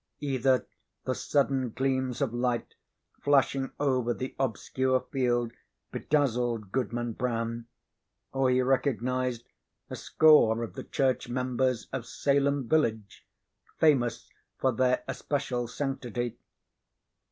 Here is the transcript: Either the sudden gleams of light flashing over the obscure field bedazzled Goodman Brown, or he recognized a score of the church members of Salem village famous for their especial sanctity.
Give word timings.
Either 0.21 0.65
the 1.05 1.13
sudden 1.13 1.69
gleams 1.69 2.21
of 2.21 2.33
light 2.33 2.73
flashing 3.23 3.71
over 3.79 4.15
the 4.15 4.33
obscure 4.39 4.99
field 5.11 5.51
bedazzled 5.91 6.71
Goodman 6.71 7.13
Brown, 7.13 7.67
or 8.33 8.49
he 8.49 8.63
recognized 8.63 9.43
a 9.91 9.95
score 9.95 10.63
of 10.63 10.73
the 10.73 10.83
church 10.83 11.29
members 11.29 11.87
of 11.93 12.07
Salem 12.07 12.67
village 12.67 13.27
famous 13.77 14.27
for 14.57 14.71
their 14.71 15.03
especial 15.07 15.67
sanctity. 15.67 16.35